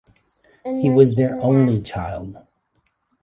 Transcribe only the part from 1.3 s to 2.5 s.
only child.